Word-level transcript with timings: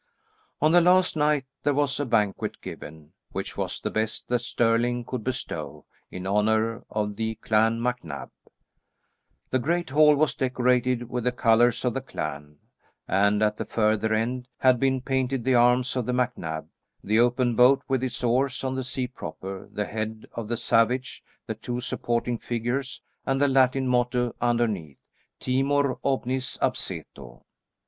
On 0.63 0.71
the 0.71 0.81
last 0.81 1.15
night, 1.15 1.45
there 1.61 1.75
was 1.75 1.99
a 1.99 2.07
banquet 2.07 2.59
given 2.59 3.13
which 3.33 3.55
was 3.55 3.79
the 3.79 3.91
best 3.91 4.29
that 4.29 4.39
Stirling 4.39 5.05
could 5.05 5.23
bestow, 5.23 5.85
in 6.09 6.25
honour 6.25 6.83
of 6.89 7.17
the 7.17 7.35
Clan 7.35 7.79
MacNab. 7.79 8.31
The 9.51 9.59
great 9.59 9.91
hall 9.91 10.15
was 10.15 10.33
decorated 10.33 11.07
with 11.07 11.23
the 11.25 11.31
colours 11.31 11.85
of 11.85 11.93
the 11.93 12.01
clan, 12.01 12.57
and 13.07 13.43
at 13.43 13.57
the 13.57 13.65
further 13.65 14.11
end 14.11 14.47
had 14.57 14.79
been 14.79 15.01
painted 15.01 15.43
the 15.43 15.53
arms 15.53 15.95
of 15.95 16.07
the 16.07 16.13
MacNab 16.13 16.65
the 17.03 17.19
open 17.19 17.55
boat, 17.55 17.83
with 17.87 18.01
its 18.03 18.23
oars, 18.23 18.63
on 18.63 18.73
the 18.73 18.83
sea 18.83 19.05
proper, 19.05 19.67
the 19.71 19.85
head 19.85 20.25
of 20.33 20.47
the 20.47 20.57
savage, 20.57 21.23
the 21.45 21.53
two 21.53 21.79
supporting 21.79 22.39
figures 22.39 23.03
and 23.27 23.39
the 23.39 23.47
Latin 23.47 23.87
motto 23.87 24.33
underneath, 24.41 24.97
"Timor 25.39 25.99
omnis 26.03 26.57
abseto". 26.57 27.43